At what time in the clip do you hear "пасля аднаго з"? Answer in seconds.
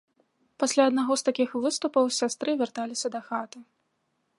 0.63-1.27